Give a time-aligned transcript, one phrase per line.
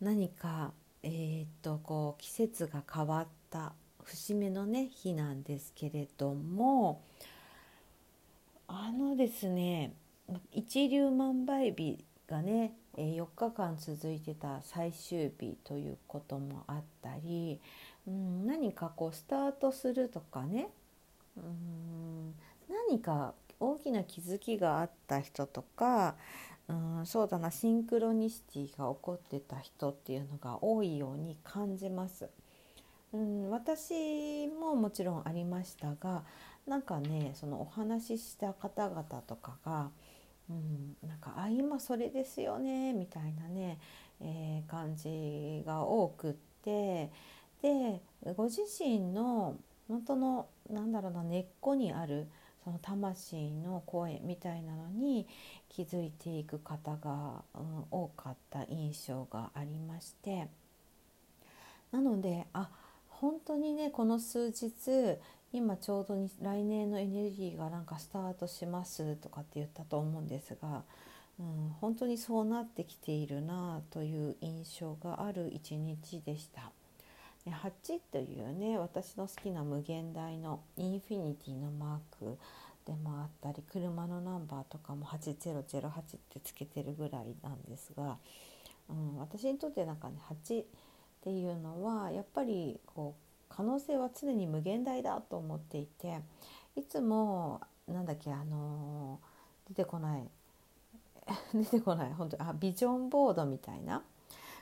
[0.00, 3.72] 何か、えー、っとこう季節が変わった
[4.04, 7.02] 節目のね日なんですけれども
[8.68, 9.92] あのですね
[10.52, 17.60] 一粒万倍日がね4日間続いてた最終日ということもあったり、
[18.06, 20.68] うん、何かこうスタートするとかね、
[21.36, 22.34] うん、
[22.68, 26.16] 何か大きな気づきがあった人とか
[26.68, 32.28] うんそうだなシンクロニシティが起こってた人っていうのが多いように感じます。
[33.12, 36.24] うん、私ももちろんありましたが
[36.66, 39.90] なんかねそのお話しした方々とかが、
[40.50, 43.78] うん、なんか「あ今それですよね」みたいなね、
[44.20, 47.10] えー、感じが多くって
[47.62, 48.02] で
[48.36, 49.56] ご自身の
[49.88, 52.28] 本当のなんだろうな根っこにある
[52.68, 55.26] その魂の声みたいなのに
[55.70, 60.48] 気づいていく方が、うん、多かった印象がありまして
[61.90, 62.68] なのであ
[63.08, 65.18] 本当にねこの数日
[65.50, 70.82] 今ちょうどに来年のエネルギーがなんかスタートしますとかって言ったと思うんですが、
[71.40, 76.70] うん、本当にそうなってきているなという印象がある一日でした。
[77.50, 82.38] 8というね私の好きな無限大のインフィニティのマーク
[82.86, 86.02] でもあったり車のナンバーとかも8008っ
[86.32, 88.16] てつけてるぐらいなんですが、
[88.88, 90.64] うん、私にとってなんかね8っ
[91.22, 96.20] ていうのはやっぱりこう可能性は常に無限大だと思っていて
[96.76, 100.28] いつもなんだっけあのー、出てこない
[101.52, 104.02] 出てこない本当あビジョンボードみたいな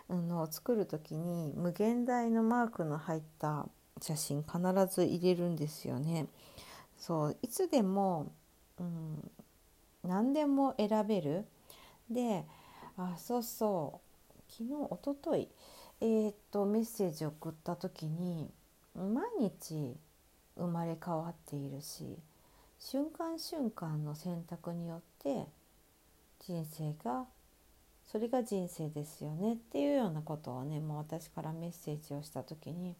[0.08, 3.66] あの作る時に無限大のマークの入った
[4.00, 4.58] 写真必
[4.94, 6.26] ず入れるんですよね。
[6.98, 8.32] そういつでも、
[8.78, 9.30] うん、
[10.04, 11.44] 何でも選べる
[12.10, 12.44] で
[12.96, 15.48] あそうそう昨日おととい
[16.00, 18.50] えー、っとメッセージ送った時に
[18.94, 19.96] 毎日
[20.56, 22.18] 生まれ変わっているし
[22.78, 25.46] 瞬間瞬間の選択によって
[26.40, 27.26] 人生が
[28.06, 32.94] それが人生ですよねっていうようなことをねもう私からメッセージをした時に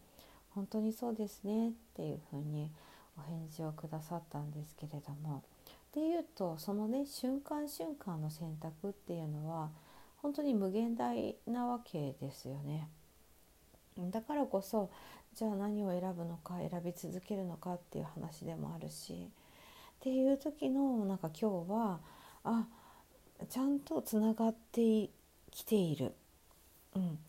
[0.53, 2.71] 本当にそうですねっていうふうに
[3.17, 5.43] お返事をくださったんですけれども
[5.93, 9.69] でいうとそのね瞬間瞬間の選択っていうのは
[10.17, 12.89] 本当に無限大なわけですよね。
[13.97, 14.91] だからこそ
[15.33, 21.99] じゃあ何を選ぶのか選び続けるのかっていう話でもあるしっていう時のなんか今日は
[22.43, 22.67] あ
[23.49, 25.09] ちゃんとつながって
[25.51, 26.13] きている、
[26.95, 27.19] うん、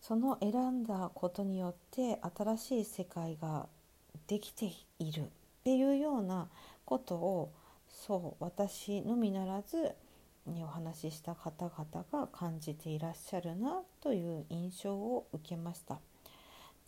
[0.00, 3.66] その選んだことによって新しい世界が
[4.26, 5.24] できているっ
[5.64, 6.48] ていうような
[6.84, 7.52] ことを
[7.88, 9.94] そう私のみならず
[10.46, 15.98] にお話しした方々が感じていらっしゃるなという印象を受けました。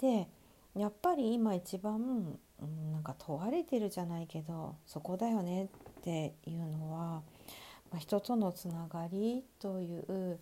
[0.01, 0.29] で
[0.77, 5.69] やっぱり今一番、うん、なんか問われてるじゃないけどそこだよねっ
[6.03, 7.23] ていうのは
[7.99, 10.39] 人とのつながりという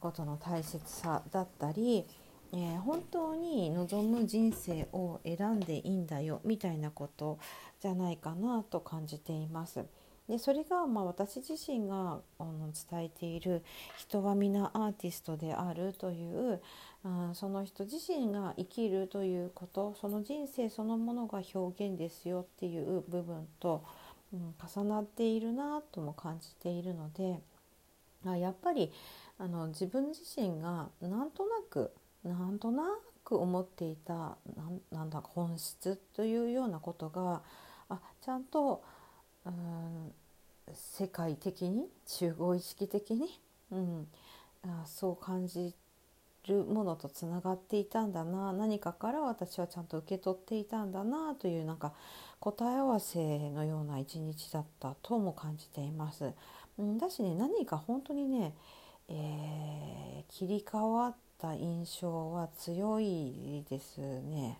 [0.00, 2.06] ことの大切さだったり、
[2.52, 7.38] えー、本当に望む人生を選んでいいんだよみたいなこと
[7.80, 9.84] じゃないかなと感じています。
[10.28, 13.64] でそれがまあ私自身があの伝えている
[13.98, 16.60] 「人は皆アーティストである」という、
[17.04, 23.82] うん、その人自身が生きるということその人生そのものが表現ですよっていう部分と
[24.32, 27.40] うん、重なっているなとも感じているので
[28.26, 28.92] あやっぱり
[29.38, 31.90] あの自分自身がなんとなく
[32.22, 32.84] なんとな
[33.24, 34.36] く思っていた
[34.92, 37.42] なんだ本質というようなことが
[37.88, 38.82] あちゃんと、
[39.46, 40.12] うん、
[40.74, 43.40] 世界的に集合意識的に、
[43.72, 44.06] うん、
[44.64, 45.89] あそう感じて
[46.48, 51.92] るものとつながっていたんだな何かから私はちゃんと受け取っていたんだなというなんか
[52.38, 56.32] 答え合わせのような一日だったとも感じています。
[56.98, 58.54] だしね何か本当にね、
[59.08, 64.58] えー、切り替わった印象は強いですね。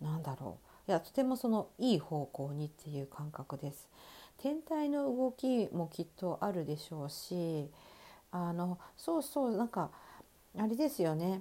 [0.00, 3.88] なんだろういやとてもそのいい方向にっていう感覚です。
[4.38, 7.70] 天体の動きもきっとあるでしょうし
[8.32, 9.90] あのそうそうなんか
[10.58, 11.40] あれですよね、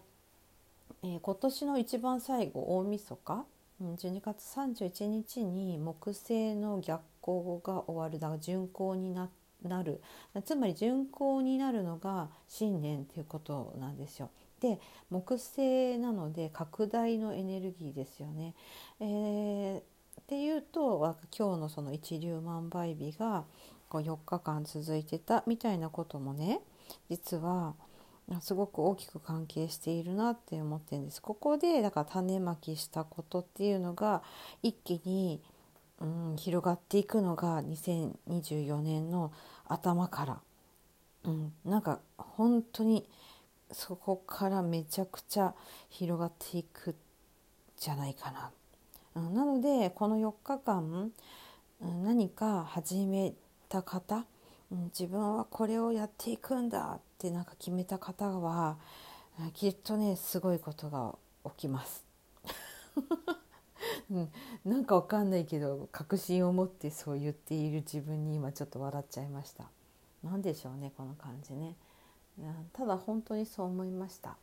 [1.04, 3.46] えー、今年の一番最後大晦日
[3.82, 9.28] ？12月31日に木星の逆行が終わるだから巡行にな
[9.84, 10.02] る
[10.46, 14.30] つまり巡行になるのが新年ということなんですよ。
[14.62, 14.80] で
[15.10, 18.54] 木星なので拡大のエネルギーですよね。
[19.00, 23.44] えー、っていうと今日のその一粒万倍日が
[23.90, 26.62] こう4日間続いてたみたいなこともね
[27.10, 27.74] 実は
[28.40, 31.22] すごく大きく関係しているなって思ってるんです。
[31.22, 34.22] ここでだから種まきしたことっていうのが
[34.64, 35.42] 一気に、
[36.00, 39.34] うん、広がっていくのが2024年の
[39.68, 40.40] 頭から、
[41.26, 43.08] うん、なんか本当に
[43.72, 45.54] そこからめちゃくちゃ
[45.90, 46.96] 広がっていく
[47.78, 48.52] じゃないかな。
[49.16, 51.12] うん、なのでこの4日間、
[51.82, 53.34] うん、何か始め
[53.70, 54.26] た方、
[54.72, 58.78] うん、自分はこれをやっていくんだってなんか決めた方は
[59.54, 61.16] きっとねすごいことが
[61.52, 62.04] 起きます。
[64.10, 64.32] うん、
[64.66, 69.70] なんかわかんないけど確信を持ってそう言っている自分に今ちょっと笑っちゃいました。
[70.24, 71.76] 何でしょうねこの感じね。
[72.74, 74.36] ただ本当にそう思いました。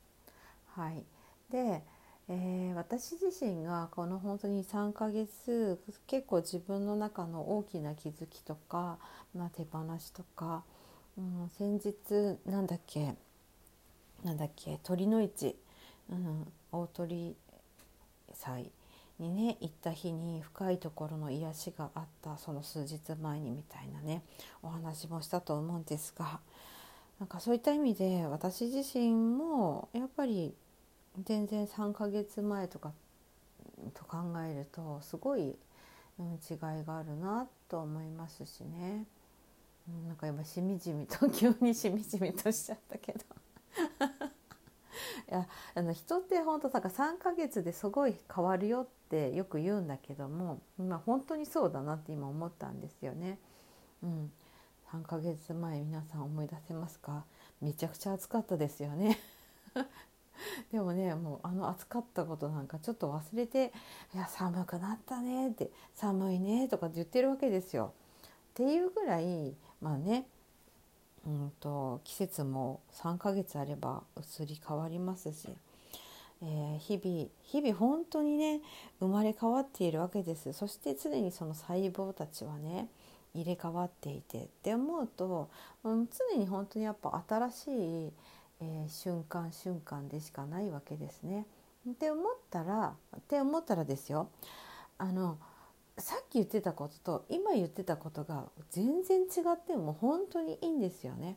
[0.69, 1.05] はい、
[1.51, 1.83] で、
[2.29, 8.99] えー、私自身がこの本当に3ヶ月結構自分の中の大きな気づきとか、
[9.35, 10.63] まあ、手放しとか
[11.19, 13.15] うん、先日なんだっけ
[14.23, 15.57] なんだっけ鳥の市、
[16.11, 17.35] うん、大鳥
[18.33, 18.71] 祭
[19.19, 24.23] にね行った日に深いところの癒しがあったその数日前にみたいなね
[24.63, 26.39] お話もしたと思うんですが
[27.19, 30.55] なんかそういった意味で私自身もやっぱり
[31.25, 32.93] 全然3ヶ月前とか
[33.95, 34.19] と考
[34.49, 39.05] えるとすごい、違いがあるなと思いますしね。
[40.07, 43.21] なんか今しみじみと急にしみじみとしちゃったけど
[45.31, 53.39] いやあの人って本当なんか3ヶ月ですごい変わるよってよく言うんだけども、まあ、本当にそうだなって今思ったんですよね。
[54.03, 54.33] うん、
[54.93, 57.25] 3ヶ月前皆さん思い出せますか？
[57.61, 59.19] めちゃくちゃ暑かったですよね。
[60.71, 63.73] でもねもうあの暑かったことなんかちょっと忘れて
[64.15, 67.93] 「いや寒くなったね」って「寒いね」とかって言ってるわけですよ。
[68.51, 70.27] っていうぐらいまあね
[71.27, 75.49] うんと季節も3ヶ月あれば移り変わりますし、
[76.43, 78.61] えー、日々日々本当にね
[79.01, 82.89] 生まれ変わっているわけですそして常にその細胞たちはね
[83.35, 85.51] 入れ替わっていてって思うと、
[85.85, 88.13] うん、常に本当にやっぱ新しい、
[88.61, 91.47] えー、瞬間瞬間でしかないわけですね。
[91.89, 94.29] って思ったらって思ったらですよ
[94.99, 95.39] あの
[95.99, 101.37] さっき言ってたことと今言ってたことが全然違っても本当にいいんですよね。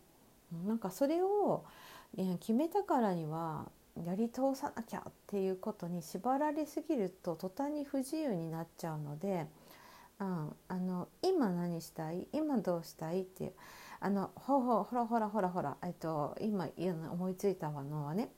[0.65, 1.63] なんかそれを
[2.39, 3.69] 決めたからには
[4.05, 9.47] やり通さなきゃっていうことに縛られすぎると途端に不自由になっちゃうので、
[10.19, 12.27] うん、あの今何したい？
[12.33, 13.53] 今どうしたいっていう
[14.03, 16.67] あのほほほらほらほらほら、えっと、今
[17.11, 18.29] 思いついたのはね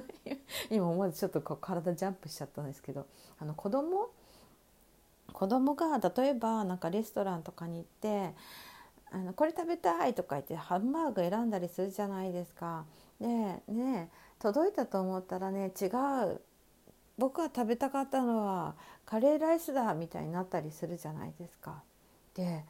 [0.70, 3.06] 今思わずちょっとこう体ジャンプしちゃったんですけど
[3.38, 4.08] あの子供
[5.32, 8.34] 子供が例えばなんかレストランとかに行って
[9.10, 12.84] あのこれ食べたいとか言ってハンバーグ選んだりするじゃないですか。
[13.20, 13.26] で
[13.68, 16.40] ね届いたと思ったらね違う
[17.18, 21.82] 僕が食べたかったのはカレーライスだみたいになったりするじゃないですか。
[22.34, 22.64] で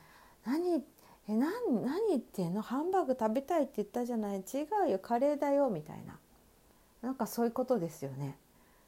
[0.44, 0.84] 何
[1.28, 6.18] え何何言ってんのハンバーグ食べたいって言ったじゃない違うよカレーだよみたいな
[7.00, 8.36] なんかそういうことですよね。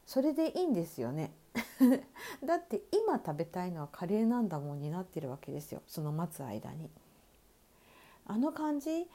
[0.07, 1.33] それでいいんですよね。
[2.45, 6.91] だって今食べたいのはカレーなんだもんになってるわけですよその待つ間に。
[8.27, 9.09] あの感じ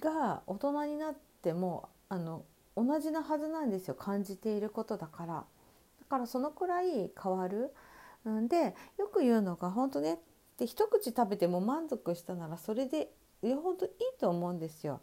[0.00, 2.44] が大人になってもあの
[2.76, 5.34] 同じなはずなんですよ感じていることだから
[6.00, 7.74] だからそのくらい変わる。
[8.28, 10.18] んでよく言うのが本当ね
[10.58, 15.00] で一口食べても満足したならそれで本当いいと思うんですよ。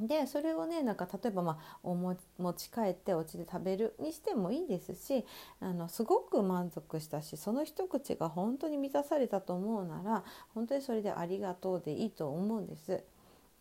[0.00, 2.16] でそれをねなんか例えば、まあ、お持
[2.54, 5.24] ち帰ってお家で食べるにしてもいいですし
[5.60, 13.04] あのすごく満足したしその一口が本当に満たされたと思うなら本当にそれでありがとうでいいと思うんです。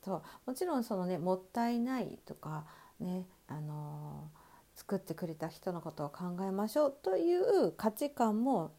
[0.03, 2.65] そうもちろんそのねもったいないとか
[2.99, 8.73] ねあのー、作ってくれた人のことを考えましょうという価値観も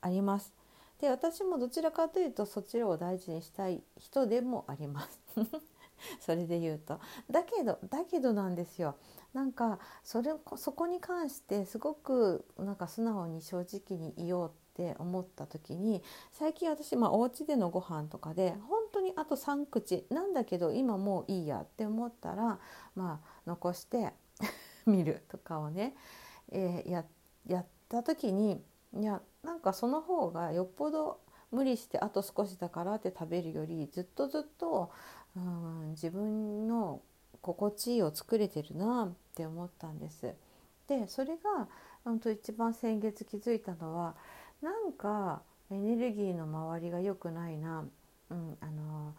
[0.00, 0.54] あります。
[1.00, 5.20] で私もどちらかというとそちらを大事にしたい人でもあります。
[6.20, 7.00] それで言うと。
[7.30, 8.96] だけどだけどなんですよ。
[9.32, 22.58] なんかそれそこに関してすごくなんか素直に正直にいようって思った時に最近私、まあ、お家でのご飯とかで本当ににあと3口なんだけど今もういいやって思ったら
[22.94, 24.12] まあ残して
[24.84, 25.94] 見るとかをね、
[26.48, 27.04] えー、や
[27.46, 28.62] やった時に
[28.92, 31.20] いやなんかその方がよっぽど
[31.52, 34.90] 無理してあと少しだからって食べるよりずっとずっと
[35.36, 37.00] うん自分の
[37.40, 40.34] 心地いいを作れてるなって思ったんです。
[40.88, 41.68] でそれが
[42.04, 44.14] 本当一番先月気づいたのは
[44.62, 47.84] なんかエネルギーの周りが良くないな、
[48.30, 49.14] うん、あの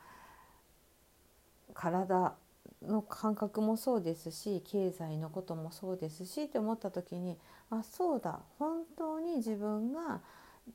[1.73, 2.35] 体
[2.81, 7.37] の感覚もそうですし経済のこともそうですしって思った時に
[7.69, 10.21] あそうだ本当に自分が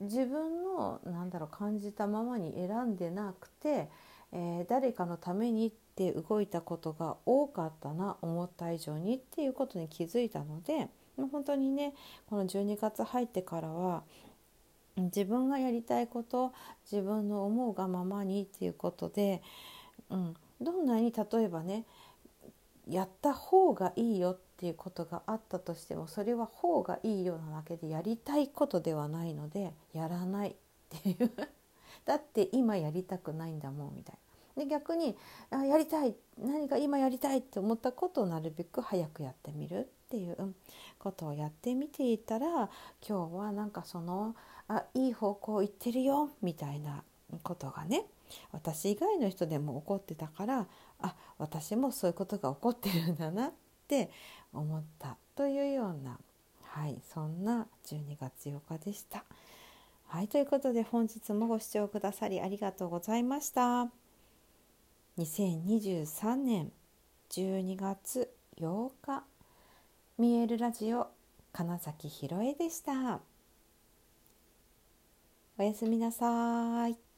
[0.00, 3.88] 自分のなんだろう感じたままに選んでなくて、
[4.32, 11.94] えー、誰かのためにって動いたことが多かったな思った以上にっていうことに気づいたので本当にね
[12.26, 14.02] この12月入ってからは
[14.96, 16.52] 自分がやりたいこと
[16.90, 19.42] 自分の思うがままにっていうことで、
[20.10, 21.84] うん、どんなに例えばね
[22.88, 30.54] やった方がいいよってっていうことがあったとしてもそれは方がいいようなだけでやりたいことではないのでやらないっ
[31.02, 31.32] ていう
[32.04, 34.14] だって今やりたくないんだもんみたい
[34.56, 34.62] な。
[34.62, 35.16] で逆に
[35.50, 40.54] あやりたい何か今やりたいって思ったことをなるべく早くやってみるっていう
[41.00, 42.70] ことをやってみていたら
[43.04, 44.36] 今日はなんかその
[44.68, 47.02] あいい方向行ってるよみたいな
[47.42, 48.04] ことがね
[48.52, 50.66] 私以外の人でも起こってたから
[51.00, 53.52] あ私もそういうことが起こってるんだなっ
[53.88, 54.10] て
[54.52, 56.18] 思ったというような、
[56.64, 59.24] はい、そんな12月8日でした。
[60.06, 63.88] はい、ということで本日もご視聴くださりありがとうございました。
[65.18, 66.72] 2023年
[67.30, 68.30] 12月
[68.60, 69.24] 8日
[70.18, 71.08] 見えるラジオ
[71.52, 73.20] 金崎ひろえでした。
[75.58, 77.11] おやすみなさい。